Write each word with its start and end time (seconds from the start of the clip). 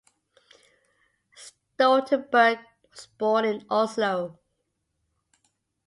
Stoltenberg 1.43 2.57
was 2.89 3.05
born 3.19 3.45
in 3.45 3.67
Oslo. 3.69 4.39